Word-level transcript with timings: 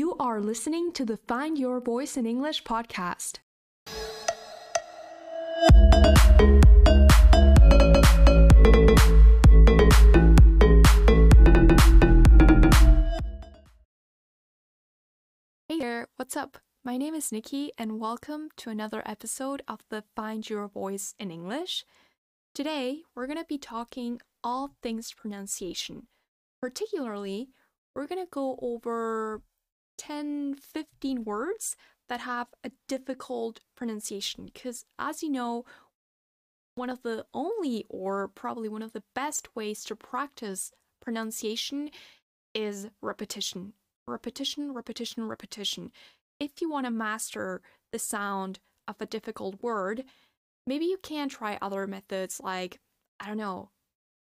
You 0.00 0.16
are 0.18 0.40
listening 0.40 0.92
to 0.92 1.04
the 1.04 1.18
Find 1.18 1.58
Your 1.58 1.78
Voice 1.78 2.16
in 2.16 2.24
English 2.24 2.64
podcast. 2.64 3.40
Hey 15.68 15.78
there, 15.78 16.08
what's 16.16 16.34
up? 16.34 16.56
My 16.82 16.96
name 16.96 17.14
is 17.14 17.30
Nikki, 17.30 17.72
and 17.76 18.00
welcome 18.00 18.48
to 18.56 18.70
another 18.70 19.02
episode 19.04 19.62
of 19.68 19.80
the 19.90 20.04
Find 20.16 20.48
Your 20.48 20.66
Voice 20.66 21.14
in 21.18 21.30
English. 21.30 21.84
Today, 22.54 23.02
we're 23.14 23.26
going 23.26 23.36
to 23.36 23.44
be 23.44 23.58
talking 23.58 24.22
all 24.42 24.70
things 24.82 25.12
pronunciation. 25.12 26.06
Particularly, 26.58 27.50
we're 27.94 28.06
going 28.06 28.24
to 28.24 28.30
go 28.30 28.58
over 28.62 29.42
10 30.00 30.54
15 30.54 31.24
words 31.24 31.76
that 32.08 32.20
have 32.20 32.46
a 32.64 32.70
difficult 32.88 33.60
pronunciation 33.76 34.46
because, 34.46 34.86
as 34.98 35.22
you 35.22 35.28
know, 35.28 35.66
one 36.74 36.88
of 36.88 37.02
the 37.02 37.26
only 37.34 37.84
or 37.90 38.28
probably 38.28 38.66
one 38.66 38.80
of 38.80 38.94
the 38.94 39.02
best 39.14 39.54
ways 39.54 39.84
to 39.84 39.94
practice 39.94 40.72
pronunciation 41.02 41.90
is 42.54 42.88
repetition. 43.02 43.74
Repetition, 44.06 44.72
repetition, 44.72 45.28
repetition. 45.28 45.92
If 46.40 46.62
you 46.62 46.70
want 46.70 46.86
to 46.86 46.90
master 46.90 47.60
the 47.92 47.98
sound 47.98 48.58
of 48.88 48.96
a 49.00 49.06
difficult 49.06 49.62
word, 49.62 50.04
maybe 50.66 50.86
you 50.86 50.96
can 51.02 51.28
try 51.28 51.58
other 51.60 51.86
methods 51.86 52.40
like, 52.42 52.80
I 53.20 53.26
don't 53.26 53.36
know, 53.36 53.68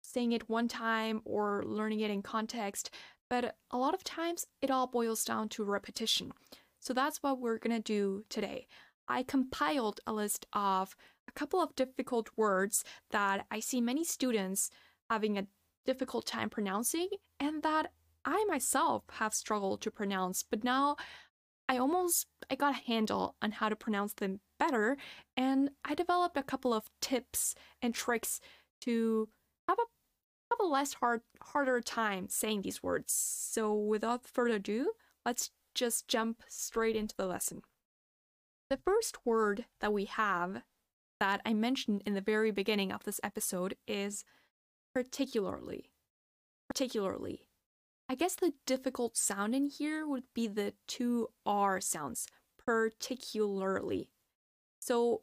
saying 0.01 0.31
it 0.31 0.49
one 0.49 0.69
time 0.69 1.21
or 1.25 1.63
learning 1.65 1.99
it 1.99 2.11
in 2.11 2.21
context, 2.21 2.89
but 3.29 3.55
a 3.71 3.77
lot 3.77 3.93
of 3.93 4.03
times 4.03 4.45
it 4.61 4.71
all 4.71 4.87
boils 4.87 5.23
down 5.23 5.49
to 5.49 5.63
repetition. 5.63 6.31
So 6.79 6.93
that's 6.93 7.23
what 7.23 7.39
we're 7.39 7.57
gonna 7.57 7.79
do 7.79 8.25
today. 8.29 8.67
I 9.07 9.23
compiled 9.23 9.99
a 10.07 10.13
list 10.13 10.45
of 10.53 10.95
a 11.27 11.31
couple 11.31 11.61
of 11.61 11.75
difficult 11.75 12.29
words 12.35 12.83
that 13.11 13.45
I 13.51 13.59
see 13.59 13.81
many 13.81 14.03
students 14.03 14.69
having 15.09 15.37
a 15.37 15.47
difficult 15.85 16.25
time 16.25 16.49
pronouncing 16.49 17.09
and 17.39 17.61
that 17.63 17.91
I 18.23 18.43
myself 18.47 19.03
have 19.13 19.33
struggled 19.33 19.81
to 19.81 19.91
pronounce, 19.91 20.43
but 20.43 20.63
now 20.63 20.97
I 21.69 21.77
almost 21.77 22.27
I 22.49 22.55
got 22.55 22.73
a 22.73 22.85
handle 22.91 23.35
on 23.41 23.51
how 23.51 23.69
to 23.69 23.75
pronounce 23.75 24.13
them 24.13 24.39
better 24.59 24.97
and 25.35 25.71
I 25.83 25.95
developed 25.95 26.37
a 26.37 26.43
couple 26.43 26.73
of 26.73 26.89
tips 27.01 27.55
and 27.81 27.93
tricks 27.93 28.39
to 28.81 29.29
have 29.67 29.77
a 29.79 29.94
have 30.57 30.65
a 30.65 30.71
less 30.71 30.95
hard 30.95 31.21
harder 31.41 31.81
time 31.81 32.27
saying 32.29 32.61
these 32.61 32.83
words. 32.83 33.13
So 33.13 33.73
without 33.73 34.27
further 34.27 34.55
ado, 34.55 34.91
let's 35.25 35.51
just 35.73 36.07
jump 36.07 36.43
straight 36.47 36.95
into 36.95 37.15
the 37.15 37.27
lesson. 37.27 37.61
The 38.69 38.77
first 38.77 39.25
word 39.25 39.65
that 39.81 39.93
we 39.93 40.05
have 40.05 40.63
that 41.19 41.41
I 41.45 41.53
mentioned 41.53 42.03
in 42.05 42.13
the 42.13 42.21
very 42.21 42.51
beginning 42.51 42.91
of 42.91 43.03
this 43.03 43.19
episode 43.23 43.75
is 43.87 44.25
particularly. 44.93 45.91
Particularly. 46.67 47.47
I 48.09 48.15
guess 48.15 48.35
the 48.35 48.53
difficult 48.65 49.17
sound 49.17 49.55
in 49.55 49.67
here 49.67 50.07
would 50.07 50.25
be 50.33 50.47
the 50.47 50.73
two 50.87 51.29
R 51.45 51.81
sounds, 51.81 52.27
particularly. 52.63 54.09
So 54.79 55.21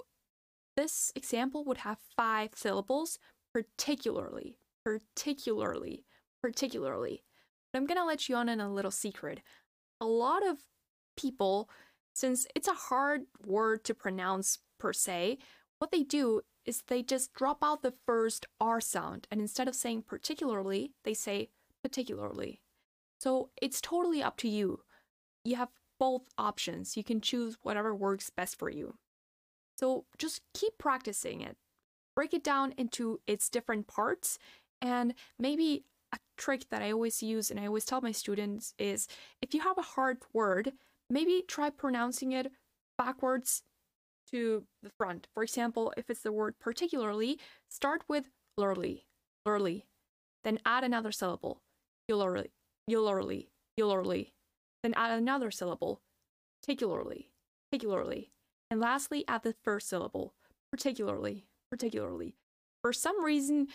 this 0.77 1.13
example 1.15 1.65
would 1.65 1.79
have 1.79 1.99
five 2.17 2.51
syllables, 2.55 3.19
particularly, 3.53 4.57
particularly, 4.85 6.05
particularly. 6.43 7.23
But 7.73 7.79
I'm 7.79 7.87
gonna 7.87 8.05
let 8.05 8.29
you 8.29 8.37
on 8.37 8.49
in 8.49 8.61
a 8.61 8.73
little 8.73 8.91
secret. 8.91 9.41
A 10.01 10.07
lot 10.07 10.47
of 10.47 10.59
people, 11.17 11.69
since 12.15 12.47
it's 12.55 12.69
a 12.69 12.75
hard 12.75 13.23
word 13.47 13.85
to 13.85 13.95
pronounce 13.95 14.59
per 14.79 14.93
se, 14.93 15.39
what 15.79 15.91
they 15.91 16.03
do 16.03 16.43
is 16.65 16.83
they 16.83 17.03
just 17.03 17.33
drop 17.33 17.59
out 17.63 17.83
the 17.83 17.95
first 18.07 18.47
R 18.61 18.81
sound 18.81 19.27
and 19.31 19.41
instead 19.41 19.69
of 19.69 19.75
saying 19.75 20.03
particularly, 20.03 20.93
they 21.05 21.15
say 21.15 21.51
particularly. 21.83 22.61
So 23.21 23.51
it's 23.61 23.81
totally 23.81 24.23
up 24.23 24.37
to 24.39 24.49
you. 24.49 24.81
You 25.45 25.57
have 25.57 25.69
both 25.99 26.23
options. 26.37 26.97
You 26.97 27.05
can 27.05 27.21
choose 27.21 27.57
whatever 27.63 27.95
works 27.95 28.31
best 28.31 28.59
for 28.59 28.69
you. 28.69 28.95
So 29.79 30.05
just 30.19 30.43
keep 30.55 30.79
practicing 30.79 31.41
it. 31.41 31.57
Break 32.15 32.35
it 32.35 32.45
down 32.45 32.75
into 32.77 33.21
its 33.27 33.49
different 33.49 33.87
parts 33.87 34.39
and 34.83 35.15
maybe 35.39 35.85
a 36.13 36.19
trick 36.37 36.67
that 36.71 36.83
I 36.83 36.93
always 36.93 37.23
use 37.23 37.51
and 37.51 37.59
I 37.59 37.67
always 37.67 37.85
tell 37.85 38.03
my 38.03 38.13
students 38.13 38.75
is 38.79 39.09
if 39.41 39.55
you 39.55 39.61
have 39.61 39.79
a 39.79 39.83
hard 39.83 40.19
word, 40.33 40.73
maybe 41.09 41.45
try 41.47 41.71
pronouncing 41.71 42.33
it 42.33 42.53
backwards 42.99 43.63
to 44.31 44.65
the 44.83 44.91
front. 44.99 45.29
For 45.33 45.43
example, 45.43 45.93
if 45.97 46.11
it's 46.11 46.23
the 46.23 46.33
word 46.33 46.57
particularly, 46.61 47.39
start 47.69 48.03
with 48.09 48.29
lurly, 48.59 49.07
lurly, 49.47 49.87
then 50.45 50.59
add 50.67 50.85
another 50.85 51.13
syllable, 51.13 51.63
ularly, 52.11 52.51
ularly, 52.91 54.33
then 54.83 54.95
add 54.97 55.17
another 55.17 55.51
syllable, 55.51 56.01
particularly, 56.61 57.31
particularly, 57.71 58.33
and 58.71 58.81
lastly 58.81 59.25
add 59.29 59.43
the 59.43 59.55
first 59.63 59.89
syllable, 59.89 60.35
particularly, 60.71 61.47
particularly. 61.71 62.37
For 62.83 62.93
some 62.93 63.25
reason, 63.25 63.69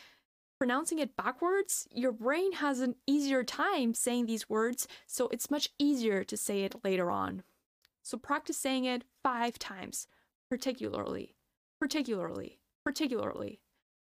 pronouncing 0.58 1.00
it 1.00 1.16
backwards, 1.16 1.88
your 1.92 2.12
brain 2.12 2.54
has 2.54 2.80
an 2.80 2.96
easier 3.06 3.44
time 3.44 3.94
saying 3.94 4.26
these 4.26 4.50
words, 4.50 4.88
so 5.06 5.28
it's 5.30 5.52
much 5.52 5.70
easier 5.78 6.24
to 6.24 6.38
say 6.38 6.64
it 6.64 6.84
later 6.84 7.12
on. 7.12 7.44
So 8.04 8.18
practice 8.18 8.58
saying 8.58 8.86
it 8.86 9.04
five 9.24 9.60
times, 9.60 10.08
particularly, 10.50 11.36
particularly, 11.80 12.60
particularly. 12.84 13.60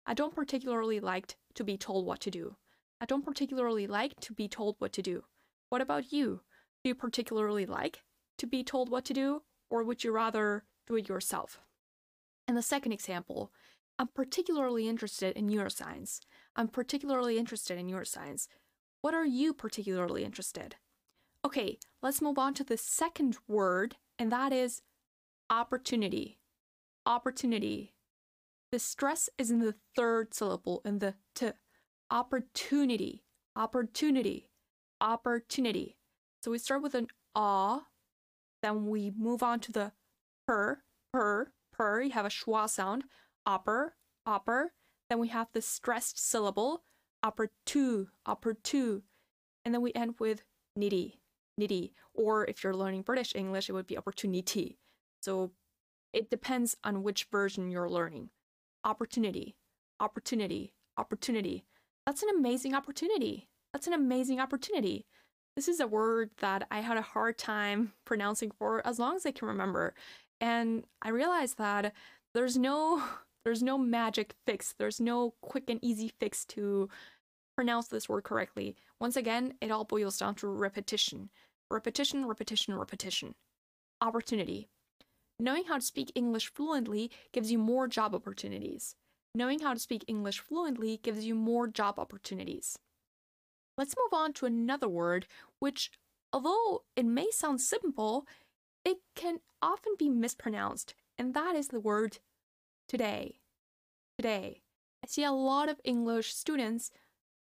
I 0.05 0.13
don't 0.13 0.35
particularly 0.35 0.99
like 0.99 1.35
to 1.55 1.63
be 1.63 1.77
told 1.77 2.05
what 2.05 2.19
to 2.21 2.31
do. 2.31 2.55
I 2.99 3.05
don't 3.05 3.25
particularly 3.25 3.87
like 3.87 4.19
to 4.21 4.33
be 4.33 4.47
told 4.47 4.75
what 4.79 4.93
to 4.93 5.01
do. 5.01 5.23
What 5.69 5.81
about 5.81 6.11
you? 6.11 6.41
Do 6.83 6.89
you 6.89 6.95
particularly 6.95 7.65
like 7.65 8.03
to 8.39 8.47
be 8.47 8.63
told 8.63 8.89
what 8.89 9.05
to 9.05 9.13
do, 9.13 9.43
or 9.69 9.83
would 9.83 10.03
you 10.03 10.11
rather 10.11 10.63
do 10.87 10.95
it 10.95 11.07
yourself? 11.07 11.61
And 12.47 12.57
the 12.57 12.61
second 12.61 12.91
example, 12.91 13.51
I'm 14.01 14.07
particularly 14.07 14.89
interested 14.89 15.37
in 15.37 15.47
neuroscience. 15.47 16.21
I'm 16.55 16.69
particularly 16.69 17.37
interested 17.37 17.77
in 17.77 17.85
neuroscience. 17.85 18.47
What 19.03 19.13
are 19.13 19.27
you 19.27 19.53
particularly 19.53 20.23
interested? 20.23 20.75
Okay, 21.45 21.77
let's 22.01 22.19
move 22.19 22.39
on 22.39 22.55
to 22.55 22.63
the 22.63 22.77
second 22.77 23.37
word, 23.47 23.97
and 24.17 24.31
that 24.31 24.51
is 24.51 24.81
opportunity. 25.51 26.39
Opportunity. 27.05 27.93
The 28.71 28.79
stress 28.79 29.29
is 29.37 29.51
in 29.51 29.59
the 29.59 29.75
third 29.95 30.33
syllable 30.33 30.81
in 30.83 30.97
the 30.97 31.13
t. 31.35 31.51
Opportunity. 32.09 33.23
Opportunity. 33.55 34.49
Opportunity. 34.99 35.95
So 36.41 36.49
we 36.49 36.57
start 36.57 36.81
with 36.81 36.95
an 36.95 37.05
ah, 37.35 37.83
then 38.63 38.87
we 38.87 39.11
move 39.15 39.43
on 39.43 39.59
to 39.59 39.71
the 39.71 39.91
per, 40.47 40.81
per, 41.13 41.51
per. 41.71 42.01
You 42.01 42.11
have 42.13 42.25
a 42.25 42.29
schwa 42.29 42.67
sound. 42.67 43.03
Upper, 43.45 43.95
upper. 44.25 44.73
Then 45.09 45.19
we 45.19 45.29
have 45.29 45.47
the 45.53 45.61
stressed 45.61 46.19
syllable, 46.19 46.83
opportu, 47.23 48.07
opportu. 48.27 49.01
And 49.65 49.73
then 49.73 49.81
we 49.81 49.91
end 49.93 50.15
with 50.19 50.43
nitty, 50.77 51.17
nitty. 51.59 51.91
Or 52.13 52.45
if 52.45 52.63
you're 52.63 52.75
learning 52.75 53.03
British 53.03 53.35
English, 53.35 53.69
it 53.69 53.73
would 53.73 53.87
be 53.87 53.97
opportunity. 53.97 54.77
So 55.21 55.51
it 56.13 56.29
depends 56.29 56.75
on 56.83 57.03
which 57.03 57.27
version 57.31 57.71
you're 57.71 57.89
learning. 57.89 58.29
Opportunity, 58.83 59.55
opportunity, 59.99 60.73
opportunity. 60.97 61.65
That's 62.05 62.23
an 62.23 62.29
amazing 62.29 62.73
opportunity. 62.73 63.47
That's 63.73 63.87
an 63.87 63.93
amazing 63.93 64.39
opportunity. 64.39 65.05
This 65.55 65.67
is 65.67 65.79
a 65.79 65.87
word 65.87 66.31
that 66.39 66.67
I 66.71 66.79
had 66.79 66.97
a 66.97 67.01
hard 67.01 67.37
time 67.37 67.93
pronouncing 68.05 68.51
for 68.51 68.85
as 68.85 68.99
long 68.99 69.15
as 69.15 69.25
I 69.25 69.31
can 69.31 69.47
remember. 69.47 69.93
And 70.39 70.85
I 71.01 71.09
realized 71.09 71.57
that 71.57 71.93
there's 72.33 72.57
no 72.57 73.03
there's 73.43 73.63
no 73.63 73.77
magic 73.77 74.35
fix. 74.45 74.73
There's 74.77 74.99
no 74.99 75.33
quick 75.41 75.69
and 75.69 75.79
easy 75.83 76.11
fix 76.19 76.45
to 76.45 76.89
pronounce 77.55 77.87
this 77.87 78.07
word 78.07 78.23
correctly. 78.23 78.75
Once 78.99 79.15
again, 79.15 79.55
it 79.61 79.71
all 79.71 79.83
boils 79.83 80.17
down 80.17 80.35
to 80.35 80.47
repetition. 80.47 81.29
Repetition, 81.69 82.25
repetition, 82.25 82.75
repetition. 82.75 83.35
Opportunity. 83.99 84.67
Knowing 85.39 85.65
how 85.65 85.75
to 85.75 85.81
speak 85.81 86.11
English 86.13 86.53
fluently 86.53 87.09
gives 87.31 87.51
you 87.51 87.57
more 87.57 87.87
job 87.87 88.13
opportunities. 88.13 88.95
Knowing 89.33 89.59
how 89.59 89.73
to 89.73 89.79
speak 89.79 90.03
English 90.07 90.39
fluently 90.39 90.99
gives 91.01 91.25
you 91.25 91.33
more 91.33 91.67
job 91.67 91.97
opportunities. 91.97 92.77
Let's 93.77 93.95
move 93.97 94.13
on 94.13 94.33
to 94.33 94.45
another 94.45 94.89
word, 94.89 95.25
which, 95.59 95.91
although 96.33 96.83
it 96.95 97.05
may 97.05 97.31
sound 97.31 97.61
simple, 97.61 98.27
it 98.83 98.97
can 99.15 99.39
often 99.61 99.93
be 99.97 100.09
mispronounced, 100.09 100.93
and 101.17 101.33
that 101.33 101.55
is 101.55 101.69
the 101.69 101.79
word 101.79 102.19
today. 102.91 103.39
Today. 104.17 104.59
I 105.01 105.07
see 105.07 105.23
a 105.23 105.31
lot 105.31 105.69
of 105.69 105.79
English 105.85 106.33
students 106.33 106.91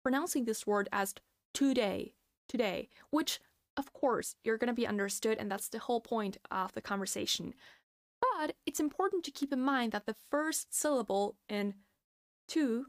pronouncing 0.03 0.45
this 0.45 0.67
word 0.67 0.87
as 0.91 1.15
today, 1.55 2.13
today, 2.47 2.89
which 3.09 3.39
of 3.75 3.91
course, 3.91 4.35
you're 4.43 4.59
going 4.59 4.67
to 4.67 4.73
be 4.73 4.85
understood, 4.85 5.39
and 5.39 5.49
that's 5.49 5.69
the 5.69 5.79
whole 5.79 6.01
point 6.01 6.37
of 6.51 6.73
the 6.73 6.81
conversation. 6.81 7.55
But 8.21 8.57
it's 8.67 8.79
important 8.79 9.23
to 9.23 9.31
keep 9.31 9.51
in 9.51 9.61
mind 9.61 9.91
that 9.93 10.05
the 10.05 10.17
first 10.29 10.75
syllable 10.75 11.37
in 11.47 11.73
tu, 12.47 12.87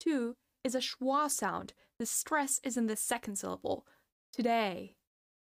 tu, 0.00 0.36
is 0.64 0.74
a 0.74 0.78
schwa 0.78 1.30
sound. 1.30 1.74
The 1.98 2.06
stress 2.06 2.58
is 2.64 2.78
in 2.78 2.86
the 2.86 2.96
second 2.96 3.36
syllable. 3.36 3.84
Today, 4.32 4.94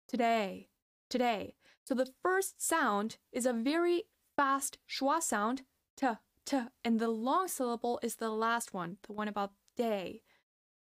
today, 0.08 0.68
today. 1.10 1.56
So 1.86 1.96
the 1.96 2.12
first 2.22 2.62
sound 2.62 3.18
is 3.32 3.48
a 3.48 3.54
very 3.54 4.04
fast 4.36 4.78
schwa 4.88 5.24
sound, 5.24 5.64
t, 6.46 6.60
and 6.84 7.00
the 7.00 7.10
long 7.10 7.48
syllable 7.48 8.00
is 8.04 8.16
the 8.16 8.30
last 8.30 8.74
one, 8.74 8.98
the 9.08 9.14
one 9.14 9.28
about 9.28 9.54
day. 9.76 10.22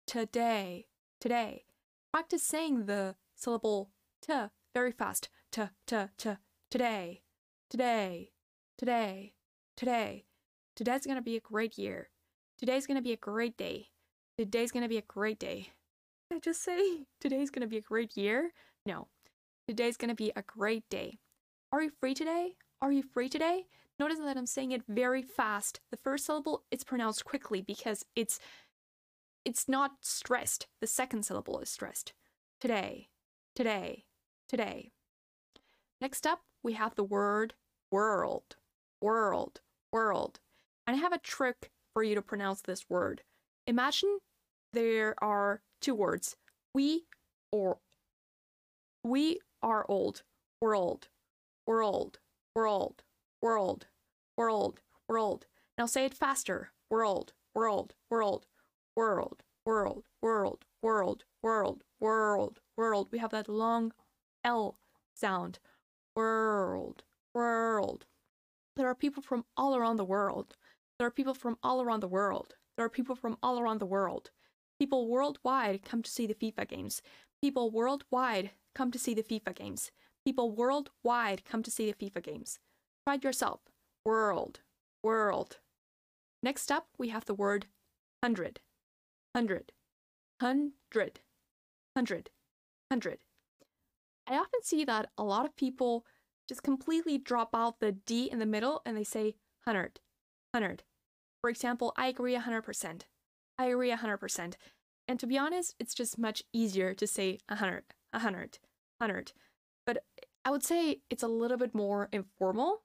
Today, 0.07 0.87
today. 1.21 1.65
Practice 2.11 2.43
saying 2.43 2.85
the 2.85 3.15
syllable 3.35 3.91
t 4.21 4.33
very 4.73 4.91
fast. 4.91 5.29
T, 5.51 5.61
t, 5.85 5.95
t, 6.17 6.31
today, 6.71 7.21
today, 7.69 8.31
today, 8.77 9.33
today. 9.77 10.25
Today's 10.75 11.05
gonna 11.05 11.21
be 11.21 11.37
a 11.37 11.39
great 11.39 11.77
year. 11.77 12.09
Today's 12.57 12.87
gonna 12.87 13.01
be 13.01 13.13
a 13.13 13.17
great 13.17 13.55
day. 13.55 13.89
Today's 14.37 14.71
gonna 14.71 14.89
be 14.89 14.97
a 14.97 15.03
great 15.03 15.39
day. 15.39 15.69
I 16.31 16.39
just 16.39 16.63
say 16.63 17.05
today's 17.21 17.51
gonna 17.51 17.67
be 17.67 17.77
a 17.77 17.81
great 17.81 18.17
year? 18.17 18.51
No. 18.85 19.07
Today's 19.67 19.97
gonna 19.97 20.15
be 20.15 20.31
a 20.35 20.41
great 20.41 20.89
day. 20.89 21.19
Are 21.71 21.83
you 21.83 21.91
free 21.99 22.15
today? 22.15 22.55
Are 22.81 22.91
you 22.91 23.03
free 23.03 23.29
today? 23.29 23.67
Notice 23.99 24.19
that 24.19 24.37
I'm 24.37 24.45
saying 24.45 24.71
it 24.71 24.83
very 24.87 25.21
fast. 25.21 25.79
The 25.91 25.97
first 25.97 26.25
syllable 26.25 26.63
is 26.71 26.83
pronounced 26.83 27.25
quickly 27.25 27.61
because 27.61 28.05
it's 28.15 28.39
it's 29.45 29.67
not 29.67 29.91
stressed. 30.01 30.67
The 30.81 30.87
second 30.87 31.25
syllable 31.25 31.59
is 31.59 31.69
stressed. 31.69 32.13
Today, 32.61 33.09
today, 33.55 34.05
today. 34.47 34.91
Next 35.99 36.25
up, 36.25 36.41
we 36.63 36.73
have 36.73 36.95
the 36.95 37.03
word 37.03 37.53
world, 37.91 38.55
world, 39.01 39.61
world. 39.91 40.39
And 40.87 40.95
I 40.95 40.99
have 40.99 41.13
a 41.13 41.19
trick 41.19 41.69
for 41.93 42.03
you 42.03 42.15
to 42.15 42.21
pronounce 42.21 42.61
this 42.61 42.89
word. 42.89 43.21
Imagine 43.67 44.19
there 44.71 45.13
are 45.21 45.61
two 45.79 45.93
words, 45.93 46.35
we 46.73 47.03
or 47.51 47.77
we 49.03 49.39
are 49.61 49.85
old, 49.87 50.23
world, 50.59 51.09
world, 51.67 52.19
world, 52.55 53.03
world, 53.43 53.87
world, 54.37 54.79
world. 55.07 55.45
Now 55.77 55.85
say 55.85 56.05
it 56.05 56.13
faster. 56.13 56.71
World, 56.89 57.33
world, 57.53 57.93
world, 58.09 58.45
world, 58.95 59.43
world, 59.65 60.05
world, 60.21 60.63
world, 60.81 61.25
world, 61.41 61.83
world, 61.99 62.59
world. 62.77 63.09
We 63.11 63.19
have 63.19 63.31
that 63.31 63.49
long 63.49 63.91
L 64.45 64.77
sound. 65.13 65.59
World, 66.15 67.03
world. 67.33 68.05
There 68.77 68.87
are 68.87 68.95
people 68.95 69.21
from 69.21 69.43
all 69.57 69.75
around 69.75 69.97
the 69.97 70.05
world. 70.05 70.55
There 70.97 71.07
are 71.07 71.11
people 71.11 71.33
from 71.33 71.57
all 71.61 71.81
around 71.81 71.99
the 71.99 72.07
world. 72.07 72.55
There 72.77 72.85
are 72.85 72.89
people 72.89 73.15
from 73.15 73.37
all 73.43 73.59
around 73.59 73.79
the 73.79 73.85
world. 73.85 74.31
People 74.79 75.09
worldwide 75.09 75.83
come 75.83 76.01
to 76.01 76.09
see 76.09 76.25
the 76.25 76.33
FIFA 76.33 76.67
games. 76.69 77.01
People 77.41 77.71
worldwide 77.71 78.51
come 78.73 78.89
to 78.91 78.99
see 78.99 79.13
the 79.13 79.21
FIFA 79.21 79.53
games. 79.53 79.91
People 80.25 80.51
worldwide 80.51 81.43
come 81.43 81.61
to 81.61 81.69
see 81.69 81.91
the 81.91 81.97
FIFA 82.05 82.23
games. 82.23 82.59
Try 83.05 83.19
yourself. 83.21 83.61
World, 84.05 84.61
world. 85.03 85.57
Next 86.41 86.71
up, 86.71 86.87
we 86.97 87.09
have 87.09 87.25
the 87.25 87.33
word 87.33 87.67
hundred, 88.23 88.61
hundred, 89.35 89.71
hundred, 90.39 91.19
hundred, 91.95 92.29
hundred. 92.89 93.19
I 94.27 94.35
often 94.35 94.61
see 94.63 94.85
that 94.85 95.09
a 95.17 95.23
lot 95.23 95.45
of 95.45 95.55
people 95.55 96.05
just 96.47 96.63
completely 96.63 97.17
drop 97.17 97.49
out 97.53 97.79
the 97.79 97.91
D 97.91 98.29
in 98.31 98.39
the 98.39 98.45
middle 98.45 98.81
and 98.85 98.95
they 98.95 99.03
say 99.03 99.35
hundred, 99.65 99.99
hundred. 100.53 100.83
For 101.41 101.49
example, 101.49 101.93
I 101.97 102.07
agree 102.07 102.35
100%. 102.35 103.01
I 103.57 103.65
agree 103.65 103.91
100%. 103.91 104.53
And 105.07 105.19
to 105.19 105.27
be 105.27 105.37
honest, 105.37 105.75
it's 105.79 105.93
just 105.93 106.17
much 106.17 106.43
easier 106.53 106.93
to 106.93 107.05
say 107.05 107.39
100, 107.49 107.83
100, 108.11 108.59
100. 108.99 109.33
But 109.85 110.05
I 110.45 110.51
would 110.51 110.63
say 110.63 111.01
it's 111.09 111.23
a 111.23 111.27
little 111.27 111.57
bit 111.57 111.73
more 111.73 112.09
informal. 112.11 112.81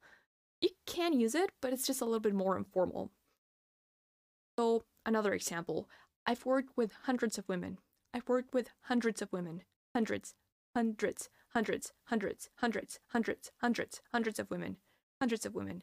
You 0.60 0.70
can 0.86 1.18
use 1.18 1.34
it, 1.34 1.50
but 1.60 1.72
it's 1.72 1.86
just 1.86 2.00
a 2.00 2.04
little 2.04 2.20
bit 2.20 2.34
more 2.34 2.56
informal. 2.56 3.10
So, 4.58 4.84
another 5.06 5.34
example 5.34 5.88
I've 6.26 6.44
worked 6.44 6.76
with 6.76 6.92
hundreds 7.04 7.38
of 7.38 7.48
women. 7.48 7.78
I've 8.12 8.28
worked 8.28 8.52
with 8.52 8.70
hundreds 8.82 9.22
of 9.22 9.32
women. 9.32 9.62
Hundreds, 9.94 10.34
hundreds, 10.74 11.30
hundreds, 11.54 11.92
hundreds, 12.04 12.50
hundreds, 12.56 13.00
hundreds, 13.08 13.50
hundreds, 13.60 14.00
hundreds 14.12 14.38
of 14.38 14.50
women. 14.50 14.76
Hundreds 15.20 15.46
of 15.46 15.54
women. 15.54 15.82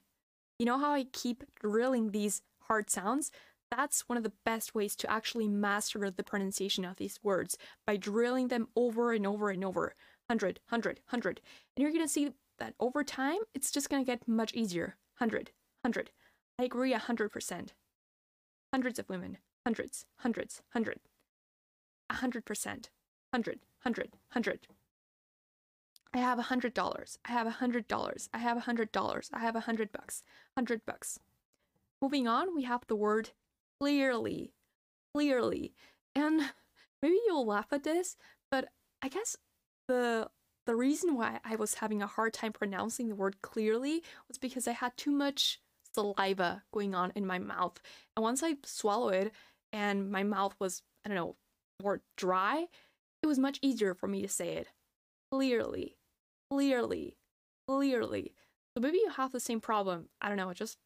You 0.59 0.65
know 0.65 0.77
how 0.77 0.91
I 0.91 1.05
keep 1.11 1.43
drilling 1.59 2.11
these 2.11 2.41
hard 2.67 2.89
sounds? 2.89 3.31
That's 3.71 4.07
one 4.07 4.17
of 4.17 4.23
the 4.23 4.31
best 4.45 4.75
ways 4.75 4.95
to 4.97 5.11
actually 5.11 5.47
master 5.47 6.09
the 6.09 6.23
pronunciation 6.23 6.85
of 6.85 6.97
these 6.97 7.19
words 7.23 7.57
by 7.85 7.97
drilling 7.97 8.47
them 8.47 8.67
over 8.75 9.11
and 9.11 9.25
over 9.27 9.49
and 9.49 9.65
over. 9.65 9.95
100, 10.27 10.59
100, 10.69 10.99
100. 11.09 11.41
And 11.75 11.83
you're 11.83 11.91
going 11.91 12.03
to 12.03 12.11
see 12.11 12.31
that 12.59 12.73
over 12.79 13.03
time, 13.03 13.39
it's 13.53 13.71
just 13.71 13.89
going 13.89 14.03
to 14.03 14.11
get 14.11 14.27
much 14.27 14.53
easier. 14.53 14.95
100, 15.19 15.51
100. 15.81 16.11
I 16.59 16.63
agree 16.63 16.93
100%. 16.93 17.69
Hundreds 18.73 18.99
of 18.99 19.09
women. 19.09 19.37
Hundreds, 19.65 20.05
hundreds, 20.17 20.61
hundred. 20.73 20.99
100%. 22.11 22.65
100, 23.31 23.59
100, 23.83 24.11
100. 24.33 24.67
I 26.13 26.19
have 26.19 26.39
a 26.39 26.43
hundred 26.43 26.73
dollars. 26.73 27.19
I 27.25 27.33
have 27.33 27.45
a 27.45 27.51
hundred 27.51 27.89
dollars. 27.89 28.29
I 28.33 28.37
have 28.37 28.55
a 28.55 28.61
hundred 28.61 28.93
dollars. 28.93 29.29
I 29.33 29.39
have 29.39 29.57
a 29.57 29.61
hundred 29.61 29.91
bucks. 29.91 30.23
Hundred 30.55 30.85
bucks. 30.85 31.19
Moving 32.01 32.25
on, 32.25 32.55
we 32.55 32.63
have 32.63 32.87
the 32.87 32.95
word 32.95 33.31
clearly. 33.81 34.53
Clearly. 35.13 35.73
And 36.15 36.53
maybe 37.01 37.17
you'll 37.25 37.45
laugh 37.45 37.67
at 37.73 37.83
this, 37.83 38.15
but 38.49 38.69
I 39.01 39.09
guess 39.09 39.35
the 39.87 40.29
the 40.65 40.75
reason 40.75 41.15
why 41.15 41.39
I 41.43 41.55
was 41.55 41.75
having 41.75 42.01
a 42.01 42.07
hard 42.07 42.33
time 42.33 42.51
pronouncing 42.51 43.07
the 43.07 43.15
word 43.15 43.41
clearly 43.41 44.03
was 44.27 44.37
because 44.37 44.67
I 44.67 44.71
had 44.71 44.97
too 44.97 45.11
much 45.11 45.59
saliva 45.93 46.63
going 46.73 46.95
on 46.95 47.11
in 47.15 47.25
my 47.25 47.39
mouth. 47.39 47.79
And 48.15 48.23
once 48.23 48.41
I 48.41 48.55
swallowed 48.65 49.31
and 49.71 50.11
my 50.11 50.23
mouth 50.23 50.55
was, 50.59 50.81
I 51.05 51.09
don't 51.09 51.17
know, 51.17 51.35
more 51.83 52.01
dry, 52.17 52.65
it 53.21 53.27
was 53.27 53.37
much 53.37 53.59
easier 53.61 53.93
for 53.93 54.07
me 54.07 54.21
to 54.21 54.27
say 54.27 54.49
it 54.49 54.67
clearly, 55.31 55.97
clearly, 56.51 57.17
clearly. 57.67 58.33
So 58.75 58.81
maybe 58.81 58.97
you 58.97 59.11
have 59.11 59.31
the 59.31 59.39
same 59.39 59.61
problem. 59.61 60.09
I 60.19 60.29
don't 60.29 60.37
know, 60.37 60.51
just 60.53 60.77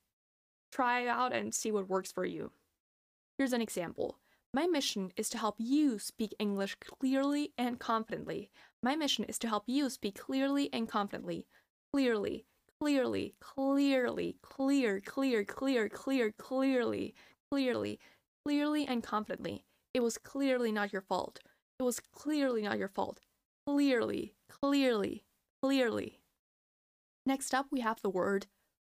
try 0.71 1.01
it 1.01 1.07
out 1.07 1.33
and 1.33 1.53
see 1.53 1.71
what 1.71 1.89
works 1.89 2.11
for 2.11 2.25
you. 2.25 2.51
Here's 3.37 3.53
an 3.53 3.61
example. 3.61 4.17
My 4.51 4.65
mission 4.65 5.11
is 5.15 5.29
to 5.29 5.37
help 5.37 5.55
you 5.59 5.99
speak 5.99 6.33
English 6.39 6.75
clearly 6.81 7.53
and 7.55 7.79
confidently. 7.79 8.49
My 8.81 8.95
mission 8.95 9.25
is 9.25 9.37
to 9.39 9.47
help 9.47 9.65
you 9.67 9.91
speak 9.91 10.17
clearly 10.17 10.73
and 10.73 10.89
confidently. 10.89 11.45
Clearly, 11.93 12.45
clearly, 12.81 13.35
clearly, 13.39 14.37
clear, 14.41 15.01
clear, 15.01 15.45
clear, 15.45 15.87
clear, 15.87 16.31
clearly, 16.31 17.13
clearly, 17.51 17.99
clearly, 18.43 18.87
and 18.87 19.03
confidently. 19.03 19.65
It 19.93 20.01
was 20.01 20.17
clearly 20.17 20.71
not 20.71 20.91
your 20.91 21.03
fault. 21.03 21.39
It 21.79 21.83
was 21.83 21.99
clearly 21.99 22.63
not 22.63 22.79
your 22.79 22.87
fault. 22.87 23.19
Clearly, 23.67 24.33
clearly, 24.49 25.25
clearly. 25.61 26.21
Next 27.23 27.53
up, 27.53 27.67
we 27.69 27.81
have 27.81 28.01
the 28.01 28.09
word 28.09 28.47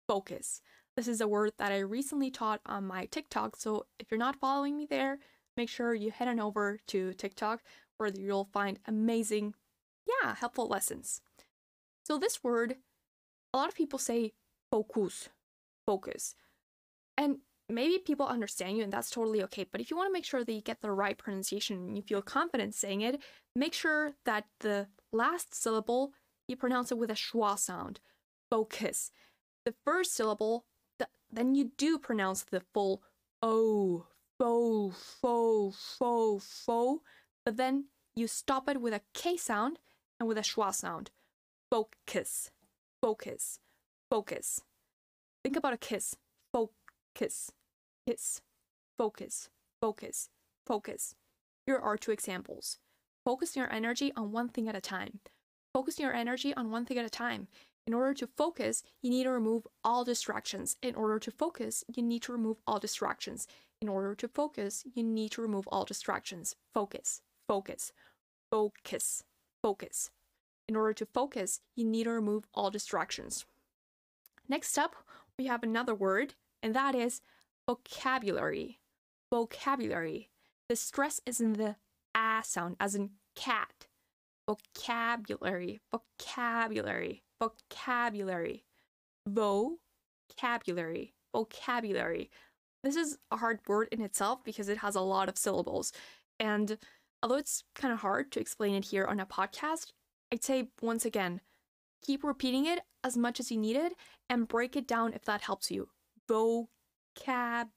focus. 0.08 0.60
This 0.96 1.06
is 1.06 1.20
a 1.20 1.28
word 1.28 1.52
that 1.58 1.70
I 1.70 1.78
recently 1.78 2.30
taught 2.30 2.60
on 2.66 2.86
my 2.86 3.06
TikTok, 3.06 3.56
so 3.56 3.86
if 3.98 4.10
you're 4.10 4.18
not 4.18 4.36
following 4.36 4.76
me 4.76 4.86
there, 4.88 5.18
make 5.56 5.68
sure 5.68 5.94
you 5.94 6.10
head 6.10 6.28
on 6.28 6.40
over 6.40 6.78
to 6.88 7.12
TikTok 7.14 7.62
where 7.96 8.10
you'll 8.10 8.48
find 8.52 8.78
amazing, 8.86 9.54
yeah, 10.06 10.34
helpful 10.34 10.66
lessons. 10.66 11.20
So, 12.04 12.18
this 12.18 12.42
word, 12.42 12.76
a 13.52 13.56
lot 13.56 13.68
of 13.68 13.74
people 13.74 13.98
say 13.98 14.32
focus, 14.70 15.28
focus. 15.86 16.34
And 17.16 17.38
maybe 17.68 17.98
people 17.98 18.26
understand 18.26 18.76
you 18.76 18.82
and 18.82 18.92
that's 18.92 19.10
totally 19.10 19.42
okay. 19.44 19.64
But 19.70 19.80
if 19.80 19.90
you 19.90 19.96
want 19.96 20.08
to 20.08 20.12
make 20.12 20.24
sure 20.24 20.44
that 20.44 20.52
you 20.52 20.60
get 20.60 20.82
the 20.82 20.90
right 20.90 21.16
pronunciation 21.16 21.76
and 21.76 21.96
you 21.96 22.02
feel 22.02 22.22
confident 22.22 22.74
saying 22.74 23.02
it, 23.02 23.22
make 23.54 23.72
sure 23.72 24.14
that 24.24 24.46
the 24.60 24.88
last 25.12 25.54
syllable 25.54 26.12
you 26.48 26.56
pronounce 26.56 26.92
it 26.92 26.98
with 26.98 27.10
a 27.10 27.14
schwa 27.14 27.58
sound. 27.58 28.00
Focus. 28.50 29.10
The 29.64 29.74
first 29.84 30.14
syllable, 30.14 30.66
the, 30.98 31.08
then 31.32 31.54
you 31.54 31.72
do 31.78 31.98
pronounce 31.98 32.42
the 32.42 32.62
full 32.74 33.02
o, 33.42 34.06
fo, 34.38 34.90
fo, 34.90 35.70
fo, 35.70 36.38
fo, 36.38 37.02
but 37.44 37.56
then 37.56 37.86
you 38.16 38.26
stop 38.26 38.68
it 38.68 38.80
with 38.80 38.94
a 38.94 39.02
k 39.12 39.36
sound 39.36 39.78
and 40.18 40.28
with 40.28 40.38
a 40.38 40.42
schwa 40.42 40.74
sound. 40.74 41.10
Focus, 41.70 42.50
focus, 43.02 43.58
focus. 44.10 44.60
Think 45.42 45.56
about 45.56 45.74
a 45.74 45.78
kiss. 45.78 46.16
Focus, 46.52 47.50
kiss, 48.06 48.40
focus, 48.96 49.48
focus, 49.80 50.28
focus. 50.66 51.14
Here 51.66 51.78
are 51.78 51.96
two 51.96 52.12
examples. 52.12 52.78
Focus 53.24 53.56
your 53.56 53.72
energy 53.72 54.12
on 54.16 54.32
one 54.32 54.48
thing 54.48 54.68
at 54.68 54.76
a 54.76 54.80
time. 54.80 55.20
Focus 55.72 55.98
your 55.98 56.14
energy 56.14 56.54
on 56.54 56.70
one 56.70 56.84
thing 56.84 56.98
at 56.98 57.06
a 57.06 57.10
time. 57.10 57.48
In 57.86 57.92
order 57.92 58.14
to 58.14 58.26
focus, 58.26 58.82
you 59.02 59.10
need 59.10 59.24
to 59.24 59.30
remove 59.30 59.66
all 59.82 60.04
distractions. 60.04 60.76
In 60.82 60.94
order 60.94 61.18
to 61.18 61.30
focus, 61.30 61.84
you 61.94 62.02
need 62.02 62.22
to 62.22 62.32
remove 62.32 62.56
all 62.66 62.78
distractions. 62.78 63.46
In 63.80 63.88
order 63.88 64.14
to 64.14 64.28
focus, 64.28 64.84
you 64.94 65.02
need 65.02 65.32
to 65.32 65.42
remove 65.42 65.66
all 65.68 65.84
distractions. 65.84 66.56
Focus, 66.72 67.20
focus, 67.48 67.92
focus, 68.50 69.24
focus. 69.62 70.10
In 70.68 70.76
order 70.76 70.94
to 70.94 71.06
focus, 71.06 71.60
you 71.76 71.84
need 71.84 72.04
to 72.04 72.10
remove 72.10 72.44
all 72.54 72.70
distractions. 72.70 73.44
Next 74.48 74.78
up, 74.78 74.94
we 75.38 75.46
have 75.46 75.62
another 75.62 75.94
word, 75.94 76.34
and 76.62 76.74
that 76.74 76.94
is 76.94 77.20
vocabulary. 77.66 78.78
Vocabulary. 79.30 80.30
The 80.68 80.76
stress 80.76 81.20
is 81.26 81.40
in 81.40 81.54
the 81.54 81.76
a 82.14 82.42
sound, 82.44 82.76
as 82.78 82.94
in 82.94 83.10
cat. 83.34 83.88
Vocabulary, 84.46 85.80
vocabulary, 85.90 87.22
vocabulary. 87.40 88.64
Vocabulary, 89.26 91.14
vocabulary. 91.32 92.30
This 92.84 92.96
is 92.96 93.18
a 93.30 93.38
hard 93.38 93.60
word 93.66 93.88
in 93.90 94.02
itself 94.02 94.44
because 94.44 94.68
it 94.68 94.76
has 94.78 94.94
a 94.94 95.00
lot 95.00 95.30
of 95.30 95.38
syllables. 95.38 95.90
And 96.38 96.76
although 97.22 97.36
it's 97.36 97.64
kind 97.74 97.94
of 97.94 98.00
hard 98.00 98.30
to 98.32 98.40
explain 98.40 98.74
it 98.74 98.84
here 98.84 99.06
on 99.06 99.20
a 99.20 99.26
podcast, 99.26 99.92
I'd 100.30 100.44
say 100.44 100.68
once 100.82 101.06
again, 101.06 101.40
keep 102.02 102.22
repeating 102.22 102.66
it 102.66 102.80
as 103.02 103.16
much 103.16 103.40
as 103.40 103.50
you 103.50 103.56
need 103.56 103.76
it 103.76 103.94
and 104.28 104.46
break 104.46 104.76
it 104.76 104.86
down 104.86 105.14
if 105.14 105.24
that 105.24 105.40
helps 105.40 105.70
you. 105.70 105.88
Vocabulary, 106.28 107.70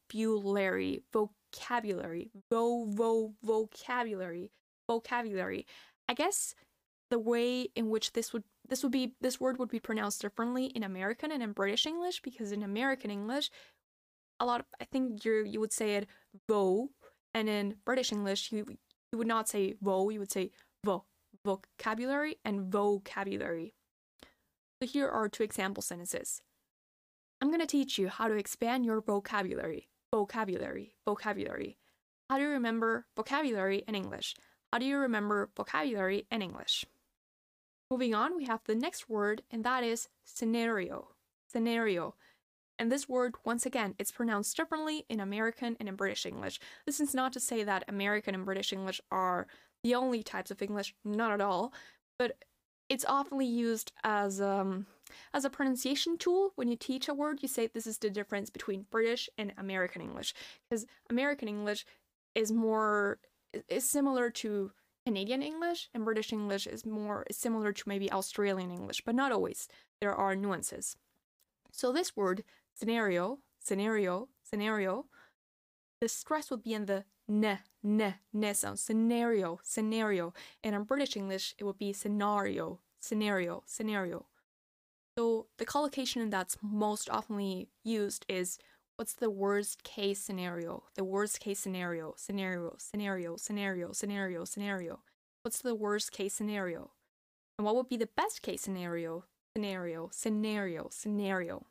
vocabulary, 1.14 2.30
vo, 2.50 2.86
vo, 2.90 3.34
vocabulary, 3.42 4.52
vocabulary. 4.88 5.66
I 6.10 6.16
guess 6.16 6.54
the 7.10 7.20
way 7.20 7.70
in 7.76 7.90
which 7.90 8.12
this 8.12 8.34
would 8.34 8.44
this 8.68 8.84
would 8.84 8.92
be 8.92 9.14
this 9.22 9.40
word 9.40 9.58
would 9.58 9.70
be 9.70 9.80
pronounced 9.80 10.22
differently 10.22 10.66
in 10.66 10.84
American 10.84 11.32
and 11.32 11.42
in 11.42 11.54
British 11.54 11.86
English 11.86 12.22
because 12.22 12.52
in 12.52 12.64
American 12.64 13.10
English 13.10 13.50
a 14.40 14.46
lot 14.46 14.60
of 14.62 14.66
I 14.82 14.86
think 14.86 15.24
you 15.26 15.44
you 15.46 15.60
would 15.60 15.74
say 15.74 15.96
it 15.96 16.08
vo 16.48 16.90
and 17.34 17.50
in 17.50 17.76
British 17.86 18.12
English 18.12 18.52
you 18.52 18.66
you 19.12 19.18
would 19.18 19.28
not 19.28 19.50
say 19.50 19.76
vo 19.82 20.10
you 20.10 20.20
would 20.20 20.32
say 20.32 20.52
vo 20.86 21.06
vocabulary 21.44 22.38
and 22.44 22.72
vocabulary. 22.72 23.74
So 24.82 24.88
here 24.88 25.08
are 25.10 25.30
two 25.30 25.44
example 25.44 25.82
sentences. 25.82 26.42
I'm 27.42 27.52
to 27.58 27.66
teach 27.66 27.98
you 27.98 28.10
how 28.10 28.28
to 28.28 28.36
expand 28.36 28.86
your 28.86 29.02
vocabulary. 29.02 29.90
Vocabulary, 30.12 30.94
vocabulary. 31.06 31.78
How 32.30 32.38
do 32.38 32.44
you 32.44 32.50
remember 32.50 33.06
vocabulary 33.16 33.84
in 33.88 33.96
English? 33.96 34.36
How 34.72 34.80
do 34.80 34.86
you 34.86 34.98
remember 34.98 35.50
vocabulary 35.56 36.26
in 36.32 36.42
English? 36.42 36.86
Moving 37.90 38.14
on, 38.14 38.36
we 38.36 38.46
have 38.46 38.62
the 38.66 38.76
next 38.76 39.10
word, 39.10 39.44
and 39.50 39.64
that 39.64 39.84
is 39.84 40.10
scenario. 40.26 41.10
Scenario. 41.50 42.16
And 42.80 42.92
this 42.92 43.10
word, 43.10 43.36
once 43.44 43.66
again, 43.66 43.96
it's 43.98 44.12
pronounced 44.12 44.56
differently 44.56 45.06
in 45.10 45.20
American 45.20 45.76
and 45.80 45.90
in 45.90 45.96
British 45.96 46.26
English. 46.26 46.60
This 46.86 47.00
is 47.00 47.14
not 47.16 47.34
to 47.34 47.40
say 47.40 47.64
that 47.64 47.84
American 47.88 48.36
and 48.36 48.46
British 48.46 48.72
English 48.72 49.02
are 49.12 49.48
the 49.84 49.96
only 49.96 50.24
types 50.24 50.52
of 50.52 50.62
English, 50.62 50.94
not 51.04 51.32
at 51.32 51.42
all, 51.42 51.74
but 52.20 52.38
it's 52.90 53.06
often 53.06 53.42
used 53.42 53.92
as 54.04 54.40
um, 54.40 54.86
as 55.34 55.46
a 55.46 55.50
pronunciation 55.50 56.18
tool. 56.18 56.52
When 56.56 56.68
you 56.68 56.76
teach 56.76 57.08
a 57.08 57.14
word, 57.14 57.40
you 57.42 57.48
say 57.48 57.68
this 57.68 57.88
is 57.88 57.98
the 57.98 58.10
difference 58.10 58.50
between 58.50 58.86
British 58.90 59.30
and 59.38 59.54
American 59.58 60.02
English, 60.02 60.34
because 60.70 60.86
American 61.10 61.48
English 61.48 61.86
is 62.36 62.52
more 62.52 63.20
is 63.68 63.90
similar 63.90 64.30
to 64.30 64.72
Canadian 65.06 65.42
English, 65.42 65.90
and 65.94 66.06
British 66.06 66.32
English 66.32 66.68
is 66.68 66.86
more 66.86 67.26
similar 67.32 67.74
to 67.74 67.84
maybe 67.88 68.12
Australian 68.12 68.72
English, 68.72 69.02
but 69.06 69.16
not 69.16 69.32
always. 69.32 69.68
There 70.00 70.14
are 70.14 70.36
nuances. 70.36 70.96
So 71.72 71.92
this 71.92 72.16
word 72.16 72.44
scenario, 72.78 73.40
scenario, 73.60 74.30
scenario, 74.44 75.06
the 76.02 76.08
stress 76.08 76.52
would 76.52 76.64
be 76.64 76.74
in 76.74 76.86
the 76.86 77.06
ne, 77.28 77.60
ne, 77.84 78.16
ne 78.34 78.54
sound. 78.54 78.80
Scenario, 78.80 79.60
scenario. 79.64 80.34
And 80.64 80.76
in 80.76 80.84
British 80.84 81.18
English, 81.18 81.56
it 81.58 81.64
would 81.64 81.78
be 81.78 81.94
scenario, 81.94 82.80
scenario, 83.00 83.64
scenario. 83.66 84.26
So 85.18 85.48
the 85.58 85.66
collocation 85.66 86.30
that's 86.30 86.58
most 86.62 87.10
often 87.10 87.66
used 87.84 88.26
is 88.30 88.60
what's 88.98 89.14
the 89.14 89.32
worst 89.32 89.84
case 89.84 90.20
scenario? 90.20 90.84
The 90.96 91.04
worst 91.04 91.40
case 91.40 91.60
scenario, 91.60 92.14
scenario, 92.16 92.76
scenario, 92.78 93.36
scenario, 93.38 93.92
scenario, 93.94 94.44
scenario. 94.46 95.00
What's 95.42 95.62
the 95.62 95.76
worst 95.76 96.12
case 96.12 96.36
scenario? 96.36 96.92
And 97.58 97.66
what 97.66 97.76
would 97.76 97.90
be 97.90 97.98
the 97.98 98.10
best 98.16 98.44
case 98.44 98.62
scenario? 98.62 99.24
Scenario, 99.56 100.10
scenario, 100.12 100.88
scenario. 100.92 101.66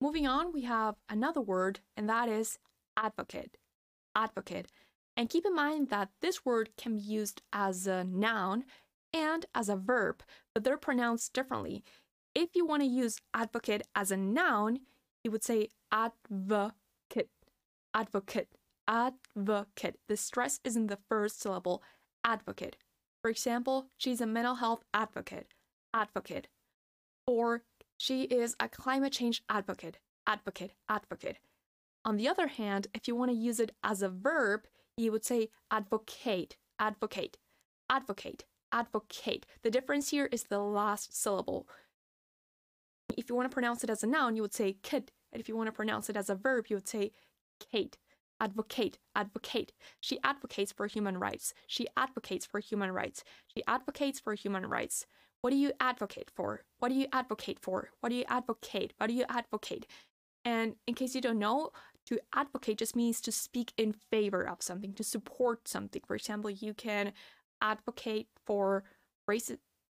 Moving 0.00 0.26
on, 0.26 0.52
we 0.52 0.62
have 0.62 0.96
another 1.08 1.40
word, 1.40 1.80
and 1.96 2.08
that 2.08 2.28
is 2.28 2.58
advocate. 2.96 3.56
Advocate. 4.14 4.66
And 5.16 5.30
keep 5.30 5.46
in 5.46 5.54
mind 5.54 5.88
that 5.88 6.10
this 6.20 6.44
word 6.44 6.70
can 6.76 6.96
be 6.96 7.02
used 7.02 7.40
as 7.52 7.86
a 7.86 8.04
noun 8.04 8.64
and 9.14 9.46
as 9.54 9.68
a 9.68 9.76
verb, 9.76 10.22
but 10.52 10.64
they're 10.64 10.76
pronounced 10.76 11.32
differently. 11.32 11.82
If 12.34 12.50
you 12.54 12.66
want 12.66 12.82
to 12.82 12.88
use 12.88 13.18
advocate 13.32 13.82
as 13.94 14.10
a 14.10 14.16
noun, 14.16 14.80
you 15.24 15.30
would 15.30 15.42
say 15.42 15.68
advocate, 15.90 17.30
advocate, 17.94 18.48
advocate. 18.86 19.98
The 20.06 20.16
stress 20.18 20.60
is 20.62 20.76
in 20.76 20.88
the 20.88 20.98
first 21.08 21.40
syllable, 21.40 21.82
advocate. 22.22 22.76
For 23.22 23.30
example, 23.30 23.86
she's 23.96 24.20
a 24.20 24.26
mental 24.26 24.56
health 24.56 24.84
advocate, 24.92 25.48
advocate. 25.94 26.48
Or 27.26 27.62
she 27.96 28.22
is 28.22 28.54
a 28.60 28.68
climate 28.68 29.12
change 29.12 29.42
advocate, 29.48 29.98
advocate, 30.26 30.72
advocate. 30.88 31.38
On 32.04 32.16
the 32.16 32.28
other 32.28 32.46
hand, 32.46 32.86
if 32.94 33.08
you 33.08 33.16
want 33.16 33.30
to 33.30 33.36
use 33.36 33.58
it 33.58 33.74
as 33.82 34.02
a 34.02 34.08
verb, 34.08 34.62
you 34.96 35.10
would 35.12 35.24
say 35.24 35.48
advocate, 35.70 36.56
advocate, 36.78 37.38
advocate, 37.90 38.44
advocate. 38.72 39.46
The 39.62 39.70
difference 39.70 40.10
here 40.10 40.28
is 40.30 40.44
the 40.44 40.60
last 40.60 41.16
syllable. 41.16 41.68
If 43.16 43.28
you 43.28 43.34
want 43.34 43.50
to 43.50 43.54
pronounce 43.54 43.82
it 43.82 43.90
as 43.90 44.02
a 44.02 44.06
noun, 44.06 44.36
you 44.36 44.42
would 44.42 44.54
say 44.54 44.76
kid. 44.82 45.12
And 45.32 45.40
if 45.40 45.48
you 45.48 45.56
want 45.56 45.68
to 45.68 45.72
pronounce 45.72 46.08
it 46.08 46.16
as 46.16 46.30
a 46.30 46.34
verb, 46.34 46.66
you 46.68 46.76
would 46.76 46.88
say 46.88 47.12
Kate. 47.58 47.98
Advocate, 48.38 48.98
advocate. 49.14 49.72
She 50.00 50.18
advocates 50.22 50.70
for 50.70 50.86
human 50.86 51.18
rights. 51.18 51.54
She 51.66 51.88
advocates 51.96 52.44
for 52.44 52.60
human 52.60 52.92
rights. 52.92 53.24
She 53.46 53.62
advocates 53.66 54.20
for 54.20 54.34
human 54.34 54.66
rights. 54.66 55.06
What 55.46 55.52
do 55.52 55.58
you 55.58 55.70
advocate 55.78 56.28
for? 56.34 56.64
What 56.80 56.88
do 56.88 56.96
you 56.96 57.06
advocate 57.12 57.60
for? 57.62 57.90
What 58.00 58.08
do 58.08 58.16
you 58.16 58.24
advocate? 58.26 58.94
What 58.96 59.06
do 59.06 59.12
you 59.12 59.24
advocate? 59.28 59.86
And 60.44 60.74
in 60.88 60.94
case 60.94 61.14
you 61.14 61.20
don't 61.20 61.38
know, 61.38 61.70
to 62.06 62.18
advocate 62.34 62.78
just 62.78 62.96
means 62.96 63.20
to 63.20 63.30
speak 63.30 63.72
in 63.76 63.92
favor 63.92 64.42
of 64.42 64.60
something, 64.60 64.92
to 64.94 65.04
support 65.04 65.68
something. 65.68 66.02
For 66.04 66.16
example, 66.16 66.50
you 66.50 66.74
can 66.74 67.12
advocate 67.62 68.26
for 68.44 68.82
race 69.28 69.52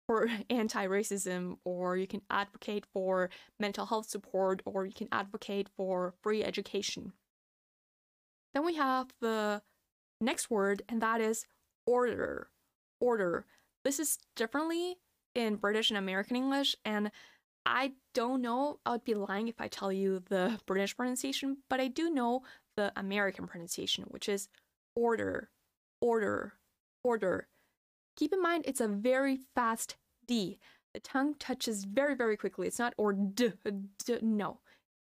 for 0.07 0.29
anti-racism 0.51 1.57
or 1.65 1.97
you 1.97 2.07
can 2.07 2.21
advocate 2.29 2.85
for 2.93 3.31
mental 3.59 3.87
health 3.87 4.11
support 4.11 4.61
or 4.67 4.85
you 4.85 4.93
can 4.93 5.09
advocate 5.11 5.71
for 5.75 6.13
free 6.23 6.45
education. 6.45 7.15
Then 8.53 8.67
we 8.67 8.75
have 8.75 9.15
the 9.23 9.63
next 10.21 10.51
word 10.51 10.83
and 10.91 11.01
that 11.01 11.23
is 11.23 11.47
order. 11.87 12.51
Order. 13.01 13.47
This 13.83 13.99
is 13.99 14.19
differently 14.37 14.99
in 15.35 15.57
British 15.57 15.91
and 15.91 15.99
American 15.99 16.37
English 16.37 16.77
and 16.85 17.11
I 17.67 17.93
don't 18.15 18.41
know, 18.41 18.79
I 18.87 18.93
would 18.93 19.05
be 19.05 19.15
lying 19.15 19.49
if 19.49 19.61
I 19.61 19.69
tell 19.69 19.93
you 19.93 20.23
the 20.31 20.59
British 20.65 20.97
pronunciation, 20.97 21.59
but 21.69 21.81
I 21.81 21.89
do 21.89 22.09
know 22.09 22.43
the 22.77 22.93
American 22.97 23.47
pronunciation, 23.47 24.05
which 24.09 24.27
is 24.27 24.49
order, 24.97 25.51
order, 26.01 26.55
order. 27.05 27.47
Keep 28.17 28.33
in 28.33 28.41
mind 28.43 28.65
it's 28.67 28.81
a 28.81 28.89
very 28.89 29.39
fast 29.55 29.97
D. 30.27 30.59
The 30.95 31.01
tongue 31.01 31.35
touches 31.39 31.85
very, 31.85 32.15
very 32.15 32.37
quickly. 32.39 32.67
It's 32.67 32.79
not 32.79 32.95
or 32.97 33.13
d, 33.13 33.53
d 34.05 34.19
no. 34.23 34.61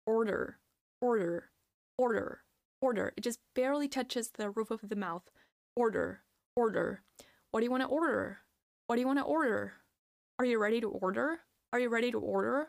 Order, 0.07 0.59
order, 1.00 1.50
order, 1.97 2.42
order. 2.83 3.12
It 3.16 3.23
just 3.23 3.38
barely 3.54 3.88
touches 3.88 4.31
the 4.31 4.50
roof 4.50 4.71
of 4.71 4.88
the 4.88 4.97
mouth. 4.97 5.31
Order, 5.75 6.21
order. 6.54 7.02
What 7.50 7.61
do 7.61 7.64
you 7.64 7.71
want 7.71 7.83
to 7.83 7.88
order? 7.88 8.40
What 8.87 8.97
do 8.97 9.00
you 9.00 9.07
want 9.07 9.21
to 9.21 9.25
order? 9.25 9.75
Are 10.42 10.44
you 10.44 10.58
ready 10.58 10.80
to 10.80 10.88
order? 10.88 11.38
Are 11.72 11.78
you 11.78 11.88
ready 11.88 12.11
to 12.11 12.18
order? 12.18 12.66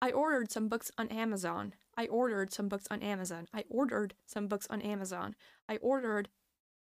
I 0.00 0.12
ordered 0.12 0.52
some 0.52 0.68
books 0.68 0.92
on 0.96 1.08
Amazon. 1.08 1.74
I 1.96 2.06
ordered 2.06 2.52
some 2.52 2.68
books 2.68 2.86
on 2.88 3.02
Amazon. 3.02 3.48
I 3.52 3.64
ordered 3.68 4.14
some 4.26 4.46
books 4.46 4.68
on 4.70 4.80
Amazon. 4.80 5.34
I 5.68 5.78
ordered 5.78 6.28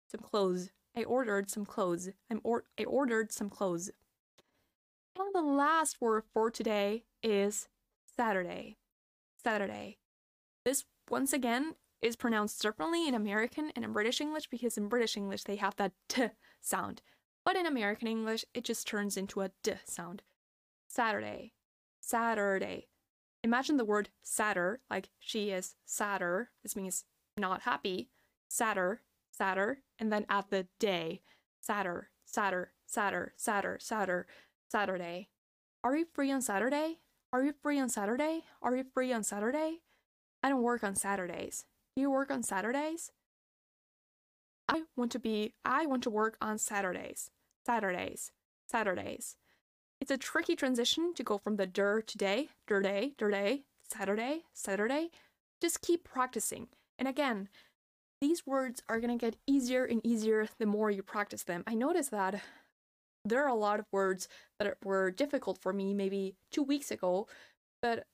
some 0.09 0.21
clothes. 0.21 0.71
I 0.97 1.03
ordered 1.03 1.51
some 1.51 1.67
clothes. 1.67 2.09
I'm 2.31 2.41
or 2.43 2.63
I 2.79 2.83
ordered 2.85 3.31
some 3.31 3.47
clothes. 3.47 3.91
And 5.19 5.35
the 5.35 5.43
last 5.43 6.01
word 6.01 6.23
for 6.33 6.49
today 6.49 7.03
is 7.21 7.69
Saturday. 8.03 8.77
Saturday. 9.43 9.99
This 10.65 10.83
once 11.11 11.31
again 11.31 11.75
is 12.01 12.15
pronounced 12.15 12.59
differently 12.59 13.07
in 13.07 13.13
American 13.13 13.71
and 13.75 13.85
in 13.85 13.93
British 13.93 14.19
English 14.19 14.47
because 14.47 14.79
in 14.79 14.87
British 14.87 15.15
English 15.15 15.43
they 15.43 15.57
have 15.57 15.75
that 15.75 15.91
t 16.09 16.29
sound. 16.59 17.03
But 17.45 17.55
in 17.55 17.65
American 17.65 18.07
English, 18.07 18.45
it 18.53 18.63
just 18.63 18.87
turns 18.87 19.17
into 19.17 19.41
a 19.41 19.51
d 19.63 19.73
sound. 19.85 20.23
Saturday, 20.87 21.53
Saturday. 21.99 22.87
Imagine 23.43 23.77
the 23.77 23.85
word 23.85 24.09
sadder, 24.21 24.79
like 24.89 25.09
she 25.19 25.49
is 25.49 25.75
sadder. 25.85 26.51
This 26.61 26.75
means 26.75 27.03
not 27.37 27.63
happy. 27.63 28.09
Sadder, 28.49 29.01
sadder, 29.31 29.79
and 29.99 30.11
then 30.11 30.25
add 30.29 30.45
the 30.49 30.67
day. 30.79 31.21
Sadder, 31.59 32.09
sadder, 32.25 32.71
sadder, 32.85 33.33
sadder, 33.35 33.77
sadder, 33.81 34.27
Saturday. 34.69 35.29
Are 35.83 35.97
you 35.97 36.05
free 36.13 36.31
on 36.31 36.41
Saturday? 36.41 36.99
Are 37.33 37.43
you 37.43 37.53
free 37.61 37.79
on 37.79 37.89
Saturday? 37.89 38.43
Are 38.61 38.75
you 38.75 38.85
free 38.93 39.11
on 39.11 39.23
Saturday? 39.23 39.81
I 40.41 40.49
don't 40.49 40.61
work 40.61 40.83
on 40.83 40.95
Saturdays. 40.95 41.65
Do 41.95 42.01
you 42.01 42.11
work 42.11 42.31
on 42.31 42.43
Saturdays? 42.43 43.11
I 44.67 44.83
want 44.95 45.11
to 45.13 45.19
be 45.19 45.53
I 45.65 45.85
want 45.85 46.03
to 46.03 46.09
work 46.09 46.37
on 46.41 46.57
Saturdays. 46.57 47.29
Saturdays. 47.65 48.31
Saturdays. 48.69 49.35
It's 50.01 50.11
a 50.11 50.17
tricky 50.17 50.55
transition 50.55 51.13
to 51.15 51.23
go 51.23 51.37
from 51.37 51.55
the 51.55 51.67
der 51.67 52.01
to 52.01 52.17
day, 52.17 52.49
der 52.67 52.81
day, 52.81 53.13
der 53.17 53.31
day, 53.31 53.63
Saturday, 53.89 54.41
Saturday. 54.53 55.09
Just 55.61 55.81
keep 55.81 56.03
practicing. 56.03 56.67
And 56.99 57.07
again, 57.07 57.47
these 58.19 58.45
words 58.45 58.81
are 58.89 58.99
going 58.99 59.17
to 59.17 59.25
get 59.25 59.37
easier 59.47 59.85
and 59.85 60.05
easier 60.05 60.47
the 60.59 60.65
more 60.65 60.91
you 60.91 61.03
practice 61.03 61.43
them. 61.43 61.63
I 61.67 61.73
noticed 61.73 62.11
that 62.11 62.41
there 63.25 63.43
are 63.43 63.49
a 63.49 63.55
lot 63.55 63.79
of 63.79 63.85
words 63.91 64.27
that 64.59 64.77
were 64.83 65.11
difficult 65.11 65.57
for 65.61 65.71
me 65.71 65.93
maybe 65.93 66.35
two 66.51 66.63
weeks 66.63 66.91
ago, 66.91 67.27
but 67.81 68.05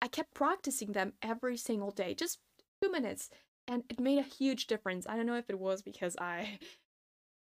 I 0.00 0.08
kept 0.08 0.34
practicing 0.34 0.92
them 0.92 1.12
every 1.22 1.56
single 1.56 1.90
day, 1.90 2.14
just 2.14 2.38
two 2.82 2.90
minutes, 2.90 3.28
and 3.70 3.84
it 3.88 4.00
made 4.00 4.18
a 4.18 4.22
huge 4.22 4.66
difference. 4.66 5.06
I 5.08 5.16
don't 5.16 5.26
know 5.26 5.36
if 5.36 5.48
it 5.48 5.58
was 5.58 5.80
because 5.80 6.16
I 6.18 6.58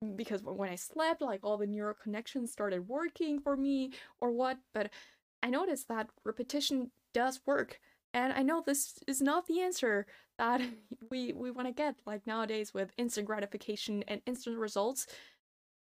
because 0.16 0.42
when 0.44 0.68
I 0.68 0.76
slept, 0.76 1.23
like 1.23 1.40
all 1.42 1.56
the 1.56 1.66
neural 1.66 1.94
connections 1.94 2.52
started 2.52 2.87
working 2.87 3.40
for 3.40 3.56
me 3.56 3.92
or 4.20 4.30
what, 4.30 4.58
but 4.75 4.90
I 5.42 5.50
noticed 5.50 5.88
that 5.88 6.11
repetition 6.25 6.90
does 7.14 7.40
work. 7.47 7.80
And 8.14 8.32
I 8.32 8.42
know 8.42 8.62
this 8.64 8.99
is 9.06 9.20
not 9.23 9.47
the 9.47 9.61
answer 9.61 10.06
that 10.38 10.61
we 11.11 11.32
we 11.32 11.50
want 11.50 11.66
to 11.66 11.73
get 11.73 11.97
like 12.06 12.26
nowadays 12.26 12.75
with 12.75 12.92
instant 12.99 13.26
gratification 13.26 14.04
and 14.06 14.20
instant 14.26 14.58
results, 14.58 15.06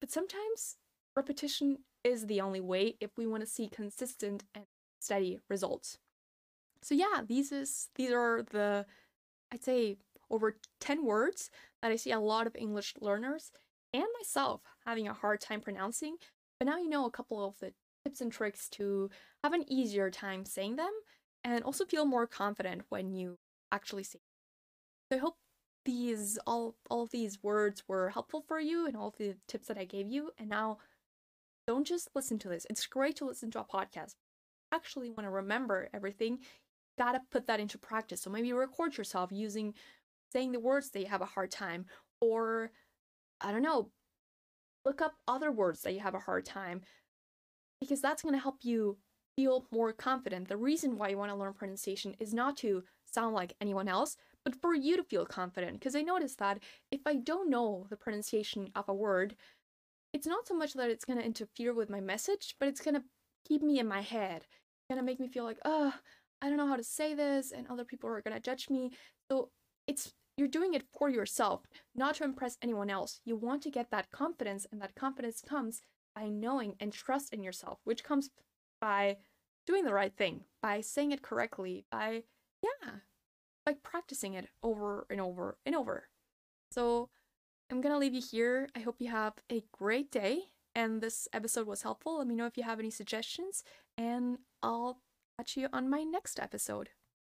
but 0.01 0.11
sometimes 0.11 0.77
repetition 1.15 1.77
is 2.03 2.27
the 2.27 2.41
only 2.41 2.59
way 2.61 2.97
if 2.99 3.11
we 3.17 3.25
want 3.25 3.41
to 3.41 3.49
see 3.49 3.69
consistent 3.69 4.43
and 4.53 4.65
steady 4.99 5.39
results. 5.49 5.97
So 6.81 6.95
yeah, 6.95 7.21
these 7.25 7.51
is 7.51 7.89
these 7.95 8.11
are 8.11 8.43
the 8.51 8.85
I'd 9.51 9.63
say 9.63 9.97
over 10.33 10.57
10 10.81 11.05
words 11.05 11.49
that 11.81 11.91
I 11.91 11.95
see 11.95 12.11
a 12.11 12.19
lot 12.19 12.47
of 12.47 12.55
English 12.55 12.95
learners 12.99 13.51
and 13.93 14.05
myself 14.19 14.61
having 14.85 15.07
a 15.07 15.13
hard 15.13 15.39
time 15.39 15.61
pronouncing, 15.61 16.17
but 16.59 16.65
now 16.65 16.77
you 16.77 16.89
know 16.89 17.05
a 17.05 17.11
couple 17.11 17.45
of 17.45 17.59
the 17.59 17.73
tips 18.03 18.19
and 18.19 18.31
tricks 18.31 18.67
to 18.69 19.09
have 19.43 19.53
an 19.53 19.63
easier 19.71 20.09
time 20.09 20.43
saying 20.43 20.75
them 20.75 20.91
and 21.43 21.63
also 21.63 21.85
feel 21.85 22.05
more 22.05 22.25
confident 22.25 22.81
when 22.89 23.13
you 23.13 23.37
actually 23.71 24.03
say. 24.03 24.19
So 25.11 25.17
I 25.17 25.21
hope 25.21 25.35
these 25.85 26.39
all 26.47 26.75
all 26.89 27.03
of 27.03 27.11
these 27.11 27.43
words 27.43 27.83
were 27.87 28.09
helpful 28.09 28.43
for 28.47 28.59
you 28.59 28.87
and 28.87 28.95
all 28.95 29.13
the 29.17 29.35
tips 29.47 29.67
that 29.67 29.77
I 29.77 29.85
gave 29.85 30.07
you. 30.07 30.31
And 30.39 30.49
now 30.49 30.79
don't 31.67 31.85
just 31.85 32.09
listen 32.15 32.39
to 32.39 32.49
this. 32.49 32.65
It's 32.69 32.87
great 32.87 33.15
to 33.17 33.25
listen 33.25 33.51
to 33.51 33.59
a 33.59 33.65
podcast. 33.65 34.15
Actually 34.73 35.11
want 35.11 35.25
to 35.25 35.29
remember 35.29 35.89
everything, 35.93 36.39
gotta 36.97 37.21
put 37.31 37.47
that 37.47 37.59
into 37.59 37.77
practice. 37.77 38.21
So 38.21 38.29
maybe 38.29 38.51
record 38.53 38.97
yourself 38.97 39.31
using 39.31 39.73
saying 40.33 40.51
the 40.51 40.59
words 40.59 40.89
that 40.89 40.99
you 40.99 41.05
have 41.05 41.21
a 41.21 41.25
hard 41.25 41.51
time 41.51 41.85
or 42.19 42.71
I 43.39 43.51
don't 43.51 43.61
know, 43.61 43.91
look 44.85 45.01
up 45.01 45.13
other 45.27 45.51
words 45.51 45.81
that 45.81 45.93
you 45.93 45.99
have 45.99 46.15
a 46.15 46.19
hard 46.19 46.45
time 46.45 46.81
because 47.79 48.01
that's 48.01 48.23
going 48.23 48.35
to 48.35 48.41
help 48.41 48.57
you 48.63 48.97
feel 49.35 49.65
more 49.71 49.93
confident. 49.93 50.47
The 50.47 50.57
reason 50.57 50.97
why 50.97 51.09
you 51.09 51.17
want 51.17 51.31
to 51.31 51.37
learn 51.37 51.53
pronunciation 51.53 52.15
is 52.19 52.33
not 52.33 52.57
to 52.57 52.83
sound 53.05 53.35
like 53.35 53.55
anyone 53.61 53.87
else, 53.87 54.15
but 54.45 54.55
for 54.55 54.73
you 54.73 54.97
to 54.97 55.03
feel 55.03 55.25
confident. 55.25 55.79
Because 55.79 55.95
I 55.95 56.01
noticed 56.01 56.39
that 56.39 56.59
if 56.91 57.01
I 57.05 57.15
don't 57.15 57.49
know 57.49 57.85
the 57.89 57.97
pronunciation 57.97 58.69
of 58.75 58.87
a 58.89 58.93
word, 58.93 59.35
it's 60.13 60.27
not 60.27 60.47
so 60.47 60.55
much 60.55 60.73
that 60.73 60.89
it's 60.89 61.05
going 61.05 61.19
to 61.19 61.25
interfere 61.25 61.73
with 61.73 61.89
my 61.89 61.99
message, 61.99 62.55
but 62.59 62.69
it's 62.69 62.81
going 62.81 62.95
to 62.95 63.03
keep 63.47 63.61
me 63.61 63.79
in 63.79 63.87
my 63.87 64.01
head. 64.01 64.43
It's 64.43 64.87
going 64.89 64.99
to 64.99 65.05
make 65.05 65.19
me 65.19 65.27
feel 65.27 65.43
like, 65.43 65.59
oh, 65.65 65.93
I 66.41 66.49
don't 66.49 66.57
know 66.57 66.67
how 66.67 66.75
to 66.75 66.83
say 66.83 67.15
this, 67.15 67.51
and 67.51 67.67
other 67.67 67.85
people 67.85 68.09
are 68.09 68.21
going 68.21 68.35
to 68.35 68.41
judge 68.41 68.69
me. 68.69 68.91
So 69.31 69.49
it's 69.87 70.13
you're 70.37 70.47
doing 70.47 70.73
it 70.73 70.83
for 70.97 71.09
yourself, 71.09 71.61
not 71.95 72.15
to 72.15 72.23
impress 72.23 72.57
anyone 72.61 72.89
else. 72.89 73.21
You 73.23 73.35
want 73.35 73.61
to 73.63 73.71
get 73.71 73.91
that 73.91 74.11
confidence, 74.11 74.65
and 74.71 74.81
that 74.81 74.95
confidence 74.95 75.41
comes 75.41 75.81
by 76.15 76.29
knowing 76.29 76.75
and 76.79 76.91
trust 76.91 77.33
in 77.33 77.43
yourself, 77.43 77.79
which 77.83 78.03
comes 78.03 78.29
by 78.81 79.17
doing 79.65 79.85
the 79.85 79.93
right 79.93 80.15
thing, 80.15 80.41
by 80.61 80.81
saying 80.81 81.11
it 81.11 81.21
correctly, 81.21 81.85
by, 81.91 82.23
yeah, 82.61 82.91
by 83.65 83.73
practicing 83.83 84.33
it 84.33 84.49
over 84.61 85.05
and 85.09 85.21
over 85.21 85.57
and 85.65 85.75
over. 85.75 86.09
So 86.71 87.09
I'm 87.71 87.81
gonna 87.81 87.97
leave 87.97 88.13
you 88.13 88.21
here. 88.21 88.69
I 88.75 88.79
hope 88.79 88.97
you 88.99 89.09
have 89.09 89.33
a 89.51 89.63
great 89.71 90.11
day 90.11 90.49
and 90.75 91.01
this 91.01 91.27
episode 91.33 91.67
was 91.67 91.83
helpful. 91.83 92.17
Let 92.17 92.27
me 92.27 92.35
know 92.35 92.45
if 92.45 92.57
you 92.57 92.63
have 92.63 92.79
any 92.79 92.89
suggestions, 92.89 93.63
and 93.97 94.39
I'll 94.61 94.99
catch 95.37 95.57
you 95.57 95.67
on 95.71 95.89
my 95.89 96.03
next 96.03 96.39
episode. 96.39 96.89